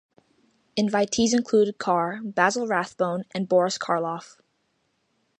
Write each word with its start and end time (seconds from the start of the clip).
Invitees 0.75 1.31
included 1.31 1.77
Carr, 1.77 2.21
Basil 2.23 2.65
Rathbone, 2.65 3.25
and 3.35 3.47
Boris 3.47 3.77
Karloff. 3.77 4.39